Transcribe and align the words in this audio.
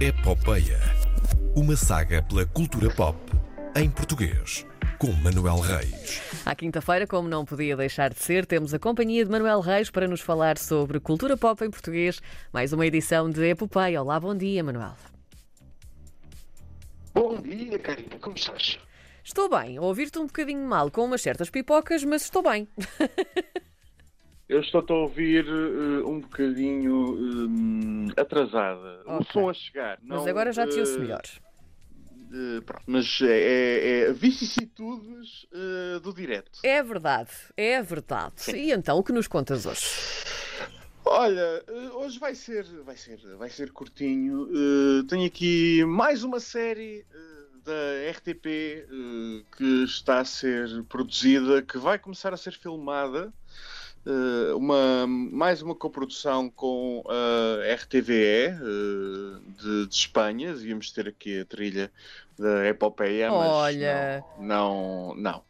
Epopeia. 0.00 0.78
Uma 1.56 1.74
saga 1.74 2.22
pela 2.22 2.46
cultura 2.46 2.88
pop 2.88 3.18
em 3.74 3.90
português. 3.90 4.64
Com 4.96 5.10
Manuel 5.10 5.58
Reis. 5.58 6.22
À 6.46 6.54
quinta-feira, 6.54 7.04
como 7.04 7.28
não 7.28 7.44
podia 7.44 7.76
deixar 7.76 8.14
de 8.14 8.20
ser, 8.20 8.46
temos 8.46 8.72
a 8.72 8.78
companhia 8.78 9.24
de 9.24 9.30
Manuel 9.32 9.58
Reis 9.58 9.90
para 9.90 10.06
nos 10.06 10.20
falar 10.20 10.56
sobre 10.56 11.00
cultura 11.00 11.36
pop 11.36 11.64
em 11.64 11.70
português. 11.70 12.22
Mais 12.52 12.72
uma 12.72 12.86
edição 12.86 13.28
de 13.28 13.44
Epopeia. 13.44 14.00
Olá, 14.00 14.20
bom 14.20 14.36
dia, 14.36 14.62
Manuel. 14.62 14.94
Bom 17.12 17.42
dia, 17.42 17.76
Karina, 17.80 18.20
como 18.20 18.36
estás? 18.36 18.78
Estou 19.24 19.48
bem. 19.48 19.78
A 19.78 19.80
Ouvir-te 19.80 20.20
um 20.20 20.26
bocadinho 20.26 20.64
mal 20.64 20.92
com 20.92 21.06
umas 21.06 21.22
certas 21.22 21.50
pipocas, 21.50 22.04
mas 22.04 22.22
estou 22.22 22.44
bem. 22.44 22.68
Eu 24.48 24.60
estou-te 24.60 24.90
a 24.92 24.96
ouvir 24.96 25.44
uh, 25.46 26.08
um 26.08 26.20
bocadinho 26.20 27.14
uh, 28.08 28.12
atrasada. 28.16 29.02
O 29.06 29.16
Ok. 29.18 29.26
som 29.32 29.48
a 29.50 29.54
chegar. 29.54 29.98
Mas 30.02 30.22
não, 30.22 30.28
agora 30.28 30.52
já 30.52 30.66
te 30.66 30.80
ouço 30.80 30.98
melhor. 30.98 31.22
uh, 32.32 32.62
pronto, 32.62 32.82
mas 32.86 33.20
é, 33.22 33.26
é, 33.26 34.00
é 34.08 34.12
vicissitudes 34.12 35.44
uh, 35.52 36.00
do 36.00 36.14
direto. 36.14 36.60
É 36.62 36.82
verdade, 36.82 37.30
é 37.56 37.82
verdade. 37.82 38.34
E 38.54 38.72
então, 38.72 38.96
o 38.98 39.04
que 39.04 39.12
nos 39.12 39.28
contas 39.28 39.66
hoje? 39.66 39.84
Olha, 41.04 41.64
hoje 41.94 42.18
vai 42.18 42.34
ser, 42.34 42.64
vai 42.84 42.96
ser, 42.96 43.18
vai 43.36 43.48
ser 43.50 43.70
curtinho. 43.72 44.42
Uh, 44.44 45.04
tenho 45.04 45.26
aqui 45.26 45.84
mais 45.84 46.22
uma 46.22 46.38
série 46.40 47.04
da 47.64 48.10
RTP 48.12 48.44
que 49.56 49.84
está 49.84 50.20
a 50.20 50.24
ser 50.24 50.82
produzida, 50.84 51.60
que 51.62 51.76
vai 51.78 51.98
começar 51.98 52.32
a 52.32 52.36
ser 52.36 52.52
filmada. 52.52 53.32
Uh, 54.10 54.56
uma, 54.56 55.06
mais 55.06 55.60
uma 55.60 55.74
coprodução 55.74 56.48
com 56.48 57.04
a 57.06 57.74
RTVE 57.74 58.54
uh, 58.54 59.40
de, 59.60 59.86
de 59.86 59.94
Espanha. 59.94 60.52
Íamos 60.62 60.90
ter 60.92 61.08
aqui 61.08 61.40
a 61.40 61.44
trilha 61.44 61.92
da 62.38 62.66
Epopeia, 62.66 63.30
mas 63.30 63.50
Olha. 63.50 64.24
não, 64.38 65.14
não, 65.14 65.16
não, 65.16 65.42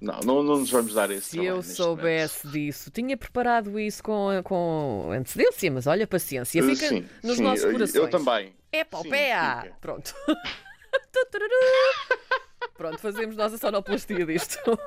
não, 0.00 0.20
não, 0.24 0.42
não 0.44 0.58
nos 0.60 0.70
vamos 0.70 0.94
dar 0.94 1.10
esse 1.10 1.30
Se 1.30 1.44
eu 1.44 1.64
soubesse 1.64 2.46
disso, 2.46 2.92
tinha 2.92 3.16
preparado 3.16 3.76
isso 3.80 4.04
com, 4.04 4.28
com 4.44 5.08
antecedência, 5.10 5.68
mas 5.72 5.88
olha, 5.88 6.06
paciência, 6.06 6.62
momento. 6.62 6.76
fica 6.78 6.88
sim, 6.88 7.04
nos 7.24 7.38
sim, 7.38 7.42
nossos 7.42 7.64
eu- 7.64 7.72
corações. 7.72 7.96
Eu 8.04 8.08
também. 8.08 8.54
É 8.70 8.84
Sim, 8.84 8.90
Popea! 8.90 9.60
fica. 9.64 9.76
Pronto. 9.80 10.14
Pronto, 12.76 12.98
fazemos 12.98 13.36
nossa 13.36 13.56
sonoplastia 13.58 14.24
disto. 14.26 14.58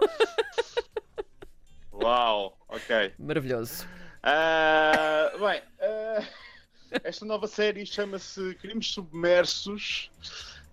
Uau, 2.02 2.58
ok. 2.67 3.14
Maravilhoso. 3.19 3.86
Ah, 4.23 5.31
bem, 5.39 5.61
ah, 5.81 6.23
esta 7.03 7.25
nova 7.25 7.47
série 7.47 7.86
chama-se 7.86 8.56
Crimes 8.56 8.88
Submersos 8.88 10.09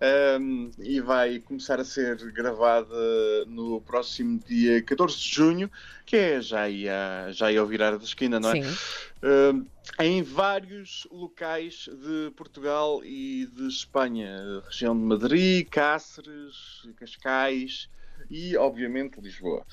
ahm, 0.01 0.71
e 0.79 1.01
vai 1.01 1.39
começar 1.41 1.81
a 1.81 1.85
ser 1.85 2.17
gravada 2.33 3.45
no 3.47 3.81
próximo 3.81 4.39
dia 4.47 4.83
14 4.83 5.17
de 5.19 5.29
junho, 5.35 5.71
que 6.05 6.17
é 6.17 6.41
já 6.41 6.63
aí, 6.63 6.89
a- 6.89 7.31
já 7.33 7.47
aí 7.47 7.57
ao 7.57 7.67
virar 7.67 7.97
da 7.97 8.05
esquina, 8.05 8.39
não 8.41 8.51
é? 8.51 8.63
Sim. 8.63 8.77
Em 9.99 10.23
vários 10.23 11.07
locais 11.11 11.89
de 11.89 12.31
Portugal 12.37 13.01
e 13.05 13.47
de 13.47 13.67
Espanha, 13.69 14.63
região 14.67 14.95
de 14.97 15.03
Madrid, 15.03 15.67
Cáceres, 15.69 16.87
Cascais 16.97 17.89
e, 18.31 18.57
obviamente, 18.57 19.21
Lisboa. 19.21 19.65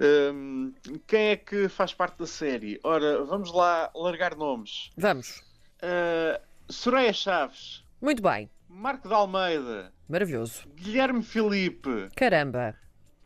Ahm, 0.00 0.72
quem 1.06 1.28
é 1.30 1.36
que 1.36 1.68
faz 1.68 1.92
parte 1.94 2.18
da 2.18 2.26
série? 2.26 2.78
Ora, 2.84 3.24
vamos 3.24 3.52
lá 3.52 3.90
largar 3.94 4.34
nomes. 4.36 4.90
Vamos. 4.96 5.40
Uh, 5.82 6.40
Soraya 6.68 7.12
Chaves, 7.12 7.84
Muito 8.00 8.22
bem. 8.22 8.50
Marco 8.68 9.06
de 9.08 9.14
Almeida, 9.14 9.92
Maravilhoso. 10.08 10.66
Guilherme 10.74 11.22
Filipe, 11.22 12.08
Caramba. 12.16 12.76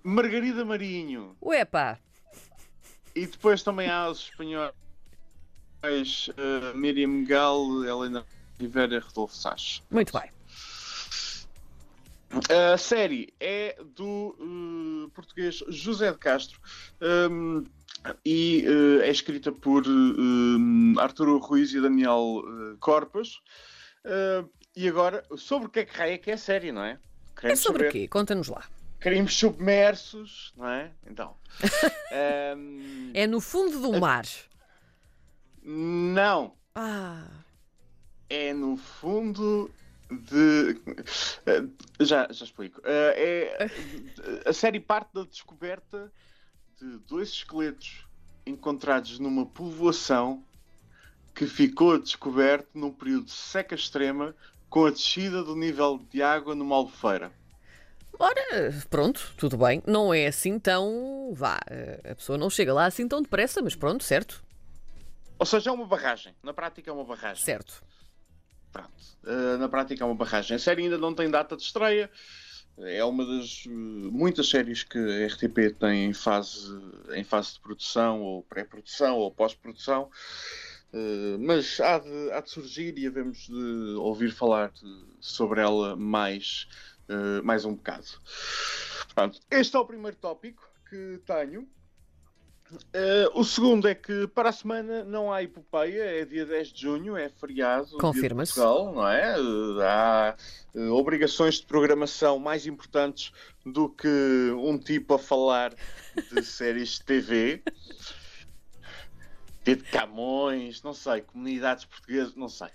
Margarida 0.05 0.64
Marinho 0.64 1.36
Uepa. 1.41 1.98
e 3.15 3.26
depois 3.26 3.62
também 3.62 3.88
há 3.88 4.09
os 4.09 4.21
espanhóis 4.21 4.72
uh, 6.28 6.76
Miriam 6.76 7.25
Gal, 7.25 7.84
Helena 7.84 8.25
Rivera 8.60 8.97
e 8.97 8.98
Rodolfo 8.98 9.34
Sá. 9.34 9.54
Muito 9.91 10.12
bem. 10.12 10.31
A 12.31 12.77
série 12.77 13.33
é 13.41 13.77
do 13.97 14.37
uh, 14.39 15.11
português 15.11 15.62
José 15.69 16.12
de 16.12 16.19
Castro 16.19 16.61
um, 17.31 17.65
e 18.25 18.65
uh, 18.69 19.03
é 19.03 19.11
escrita 19.11 19.50
por 19.50 19.87
um, 19.87 20.94
Arturo 20.99 21.39
Ruiz 21.39 21.72
e 21.72 21.81
Daniel 21.81 22.43
uh, 22.44 22.77
Corpas. 22.78 23.37
Uh, 24.05 24.49
e 24.77 24.87
agora, 24.87 25.25
sobre 25.37 25.69
o 25.69 25.71
que 25.71 25.81
é 25.81 25.84
que 25.84 25.97
raia 25.97 26.19
que 26.19 26.31
é 26.31 26.34
a 26.34 26.39
série, 26.39 26.71
não 26.71 26.84
é? 26.84 26.93
É 26.93 27.41
Queremos 27.41 27.61
sobre 27.61 27.83
o 27.83 27.87
saber. 27.87 27.93
quê? 28.00 28.09
Conta-nos 28.09 28.49
lá. 28.49 28.65
Crimes 29.00 29.34
submersos, 29.34 30.53
não 30.56 30.69
é? 30.69 30.93
Então. 31.06 31.34
um, 32.56 33.10
É 33.15 33.27
no 33.27 33.41
fundo 33.41 33.81
do 33.81 33.99
mar. 33.99 34.27
Não. 35.62 36.55
Ah. 36.75 37.25
é 38.31 38.53
no 38.53 38.77
fundo 38.77 39.71
de. 40.10 40.80
Eh, 41.46 41.64
Já, 42.00 42.28
já 42.30 42.44
explico. 42.44 42.80
Eh, 42.84 43.58
É... 43.66 44.48
A 44.48 44.52
série 44.52 44.80
parte 44.80 45.12
da 45.14 45.24
descoberta 45.24 46.12
de 46.80 46.98
dois 47.06 47.28
esqueletos 47.30 48.06
encontrados 48.47 49.18
numa 49.18 49.44
povoação 49.44 50.42
que 51.34 51.47
ficou 51.47 51.98
descoberto 51.98 52.68
num 52.74 52.91
período 52.92 53.26
de 53.26 53.32
seca 53.32 53.74
extrema 53.74 54.34
com 54.68 54.86
a 54.86 54.91
descida 54.91 55.42
do 55.42 55.54
nível 55.54 55.98
de 56.10 56.22
água 56.22 56.54
numa 56.54 56.76
albufeira. 56.76 57.32
Ora, 58.18 58.72
pronto, 58.91 59.32
tudo 59.36 59.56
bem. 59.56 59.82
Não 59.86 60.12
é 60.12 60.26
assim 60.26 60.58
tão. 60.58 61.32
Vá, 61.34 61.60
a 62.10 62.14
pessoa 62.14 62.36
não 62.36 62.50
chega 62.50 62.72
lá 62.72 62.86
assim 62.86 63.06
tão 63.06 63.22
depressa, 63.22 63.62
mas 63.62 63.76
pronto, 63.76 64.02
certo? 64.02 64.42
Ou 65.38 65.47
seja, 65.47 65.70
é 65.70 65.72
uma 65.72 65.86
barragem. 65.86 66.34
Na 66.42 66.52
prática 66.52 66.91
é 66.91 66.92
uma 66.92 67.04
barragem. 67.04 67.44
Certo. 67.44 67.80
Pronto. 68.72 68.90
Uh, 69.24 69.58
na 69.58 69.68
prática 69.68 70.02
é 70.02 70.06
uma 70.06 70.14
barragem. 70.14 70.56
A 70.56 70.58
série 70.58 70.82
ainda 70.84 70.98
não 70.98 71.14
tem 71.14 71.30
data 71.30 71.56
de 71.56 71.62
estreia. 71.62 72.10
É 72.78 73.04
uma 73.04 73.24
das 73.26 73.64
uh, 73.66 73.70
muitas 73.70 74.48
séries 74.48 74.84
que 74.84 74.98
a 74.98 75.26
RTP 75.26 75.76
tem 75.78 76.04
em 76.06 76.12
fase, 76.12 76.68
em 77.12 77.24
fase 77.24 77.54
de 77.54 77.60
produção, 77.60 78.20
ou 78.22 78.42
pré-produção, 78.44 79.16
ou 79.16 79.30
pós-produção. 79.32 80.10
Uh, 80.92 81.38
mas 81.40 81.80
há 81.80 81.98
de, 81.98 82.30
há 82.32 82.40
de 82.40 82.50
surgir 82.50 82.96
e 82.98 83.06
havemos 83.06 83.46
de 83.46 83.94
ouvir 83.98 84.30
falar 84.30 84.70
de- 84.70 85.04
sobre 85.20 85.60
ela 85.60 85.96
mais, 85.96 86.66
uh, 87.10 87.44
mais 87.44 87.64
um 87.64 87.74
bocado. 87.74 88.06
Portanto, 89.04 89.40
este 89.50 89.76
é 89.76 89.78
o 89.78 89.84
primeiro 89.84 90.16
tópico 90.16 90.62
que 90.88 91.20
tenho. 91.26 91.68
Uh, 92.70 93.30
o 93.40 93.44
segundo 93.44 93.88
é 93.88 93.94
que 93.94 94.26
para 94.28 94.50
a 94.50 94.52
semana 94.52 95.02
não 95.02 95.32
há 95.32 95.42
epopeia, 95.42 96.20
é 96.20 96.24
dia 96.26 96.44
10 96.44 96.68
de 96.68 96.82
junho, 96.82 97.16
é 97.16 97.28
feriado. 97.30 97.96
Confirma-se. 97.98 98.54
Portugal, 98.54 98.92
não 98.92 99.08
é? 99.08 99.40
Uh, 99.40 99.80
há 99.80 100.36
uh, 100.74 100.92
obrigações 100.92 101.54
de 101.60 101.66
programação 101.66 102.38
mais 102.38 102.66
importantes 102.66 103.32
do 103.64 103.88
que 103.88 104.52
um 104.58 104.76
tipo 104.78 105.14
a 105.14 105.18
falar 105.18 105.72
de 106.30 106.42
séries 106.44 106.98
de 106.98 107.04
TV. 107.04 107.62
De 109.64 109.76
Camões, 109.76 110.82
não 110.82 110.92
sei, 110.94 111.22
comunidades 111.22 111.84
portuguesas, 111.86 112.34
não 112.34 112.48
sei. 112.48 112.68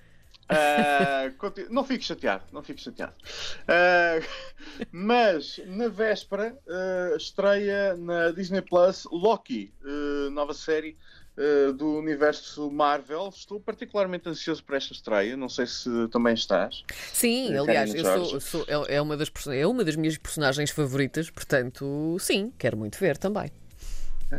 Conti- 1.37 1.67
não 1.69 1.83
fico 1.83 2.03
chateado, 2.03 2.43
não 2.51 2.61
fico 2.61 2.79
chateado. 2.79 3.15
Ah, 3.67 4.19
mas 4.91 5.59
na 5.66 5.88
véspera 5.88 6.57
ah, 6.67 7.16
estreia 7.17 7.95
na 7.97 8.31
Disney 8.31 8.61
Plus 8.61 9.06
Loki, 9.11 9.73
ah, 9.84 10.29
nova 10.31 10.53
série 10.53 10.97
ah, 11.38 11.72
do 11.73 11.97
universo 11.97 12.69
Marvel. 12.72 13.29
Estou 13.29 13.59
particularmente 13.59 14.28
ansioso 14.29 14.63
por 14.63 14.75
esta 14.75 14.94
estreia. 14.94 15.35
Não 15.38 15.50
sei 15.50 15.66
se 15.67 15.89
também 16.09 16.34
estás. 16.34 16.84
Sim, 17.11 17.55
aliás, 17.58 17.93
eu 17.93 18.03
sou, 18.25 18.40
sou- 18.40 18.66
é, 18.67 18.96
é 18.96 19.02
uma 19.02 19.17
das, 19.17 19.31
é 19.47 19.66
uma 19.67 19.84
das 19.84 19.96
minhas 19.96 20.17
personagens 20.17 20.70
favoritas, 20.72 21.29
portanto, 21.29 22.17
sim, 22.20 22.52
quero 22.58 22.78
muito 22.78 22.97
ver 22.99 23.17
também. 23.17 23.52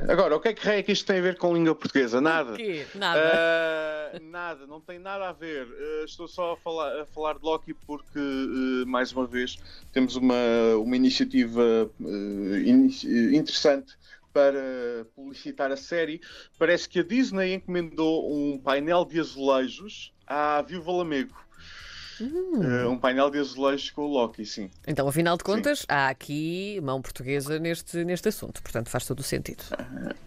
Agora, 0.09 0.37
o 0.37 0.41
que 0.41 0.49
é 0.49 0.53
que, 0.55 0.69
é 0.69 0.83
que 0.83 0.93
isto 0.93 1.07
tem 1.07 1.19
a 1.19 1.23
ver 1.23 1.37
com 1.39 1.55
língua 1.55 1.75
portuguesa? 1.75 2.21
Nada. 2.21 2.57
Nada. 2.95 3.33
Ah, 3.35 4.19
nada, 4.21 4.67
não 4.67 4.81
tem 4.81 4.99
nada 4.99 5.29
a 5.29 5.33
ver. 5.33 5.67
Ah, 5.67 6.05
estou 6.05 6.29
só 6.29 6.53
a 6.53 6.57
falar, 6.57 7.03
a 7.03 7.07
falar 7.07 7.35
de 7.35 7.41
Loki 7.43 7.75
porque, 7.87 8.19
ah, 8.19 8.85
mais 8.87 9.13
uma 9.13 9.27
vez, 9.27 9.57
temos 9.93 10.17
uma, 10.17 10.35
uma 10.77 10.97
iniciativa 10.97 11.91
ini- 12.65 13.37
interessante 13.37 13.93
para 14.33 15.07
publicitar 15.15 15.71
a 15.71 15.77
série. 15.77 16.21
Parece 16.59 16.89
que 16.89 16.99
a 16.99 17.05
Disney 17.05 17.55
encomendou 17.55 18.33
um 18.35 18.59
painel 18.59 19.05
de 19.05 19.21
azulejos 19.21 20.13
à 20.27 20.61
Viúva 20.63 20.91
Lamego. 20.91 21.37
Ah, 22.21 22.89
um 22.89 22.99
painel 22.99 23.31
de 23.31 23.39
azulejos 23.39 23.91
com 23.91 24.03
o 24.03 24.07
Loki, 24.07 24.45
sim. 24.45 24.71
Então, 24.87 25.09
afinal 25.09 25.37
de 25.37 25.45
contas, 25.45 25.85
há 25.89 26.09
aqui 26.09 26.81
mão 26.83 27.01
portuguesa 27.03 27.59
neste, 27.59 28.05
neste 28.05 28.29
assunto, 28.29 28.63
portanto 28.63 28.89
faz 28.89 29.07
todo 29.07 29.21
o 29.21 29.23
sentido. 29.23 29.65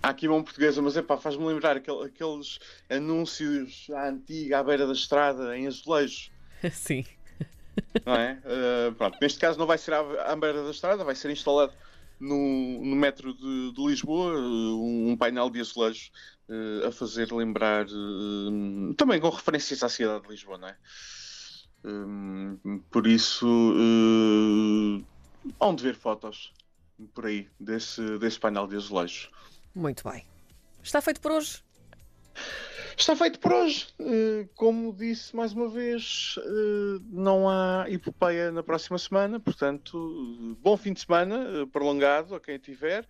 Há 0.02 0.10
aqui 0.10 0.28
mão 0.28 0.44
portuguesa, 0.44 0.82
mas 0.82 0.98
epá, 0.98 1.18
faz-me 1.18 1.46
lembrar 1.46 1.78
aquele- 1.78 2.06
aqueles 2.06 2.60
anúncios 2.90 3.88
à 3.94 4.10
antiga, 4.10 4.60
à 4.60 4.64
beira 4.64 4.86
da 4.86 4.94
estrada, 4.94 5.58
em 5.58 5.68
azulejos. 5.68 6.32
Sim. 6.72 7.06
não 8.06 8.16
é? 8.16 8.40
Uh, 8.46 8.96
pronto, 8.96 9.18
neste 9.22 9.40
caso 9.40 9.58
não 9.58 9.66
vai 9.68 9.78
ser 9.78 9.94
à, 9.94 10.00
à 10.32 10.36
beira 10.36 10.64
da 10.64 10.72
estrada, 10.72 11.04
vai 11.04 11.16
ser 11.16 11.30
instalado 11.32 11.74
no, 12.20 12.84
no 12.84 12.96
metro 12.96 13.34
de, 13.34 13.72
de 13.74 13.86
Lisboa, 13.86 14.34
um, 14.34 15.12
um, 15.12 15.18
painel 15.18 15.50
de 15.50 15.60
azulejos 15.60 16.12
uh, 16.50 16.88
a 16.88 16.92
fazer 16.92 17.32
lembrar, 17.32 17.86
uh, 17.86 18.94
também 18.96 19.20
com 19.20 19.30
referências 19.30 19.84
à 19.84 19.90
cidade 19.90 20.24
de 20.24 20.30
Lisboa, 20.30 20.58
não 20.58 20.68
é? 20.68 20.76
Um, 21.84 22.82
por 22.92 23.08
isso, 23.08 23.48
uh, 23.48 25.04
onde 25.60 25.84
ver 25.84 25.96
fotos 25.96 26.54
por 27.14 27.26
aí 27.26 27.48
desse, 27.60 28.18
desse 28.18 28.40
painel 28.40 28.68
de 28.68 28.76
azulejos. 28.76 29.30
Muito 29.76 30.10
bem. 30.10 30.26
Está 30.84 31.02
feito 31.02 31.22
por 31.22 31.32
hoje? 31.32 31.64
Está 32.98 33.16
feito 33.16 33.40
por 33.40 33.54
hoje. 33.54 33.88
Eh, 34.00 34.48
como 34.56 34.92
disse 34.92 35.36
mais 35.36 35.54
uma 35.54 35.70
vez, 35.70 36.36
eh, 36.40 37.00
não 37.12 37.48
há 37.48 37.86
epopeia 37.90 38.52
na 38.52 38.64
próxima 38.64 38.98
semana, 38.98 39.40
portanto, 39.40 40.58
bom 40.62 40.76
fim 40.76 40.94
de 40.94 41.02
semana 41.02 41.68
prolongado 41.72 42.34
a 42.34 42.40
quem 42.40 42.58
tiver. 42.58 43.08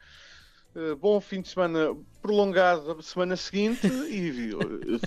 Bom 0.99 1.19
fim 1.19 1.41
de 1.41 1.49
semana 1.49 1.95
prolongado 2.21 2.91
a 2.91 3.01
semana 3.01 3.35
seguinte 3.35 3.87
e 3.87 4.51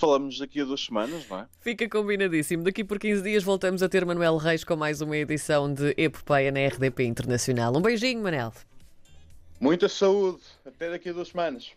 falamos 0.00 0.38
daqui 0.38 0.60
a 0.60 0.64
duas 0.64 0.84
semanas, 0.84 1.28
não 1.28 1.38
é? 1.38 1.46
Fica 1.60 1.88
combinadíssimo. 1.88 2.64
Daqui 2.64 2.82
por 2.82 2.98
15 2.98 3.22
dias 3.22 3.44
voltamos 3.44 3.80
a 3.80 3.88
ter 3.88 4.04
Manuel 4.04 4.36
Reis 4.36 4.64
com 4.64 4.74
mais 4.74 5.00
uma 5.00 5.16
edição 5.16 5.72
de 5.72 5.94
Epopeia 5.96 6.50
na 6.50 6.66
RDP 6.66 7.04
Internacional. 7.04 7.76
Um 7.76 7.80
beijinho, 7.80 8.20
Manel. 8.20 8.52
Muita 9.60 9.88
saúde. 9.88 10.40
Até 10.66 10.90
daqui 10.90 11.10
a 11.10 11.12
duas 11.12 11.28
semanas. 11.28 11.70